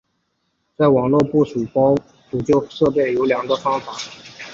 [0.75, 1.93] 在网络上部署包
[2.31, 3.93] 捕获设备有两个方法。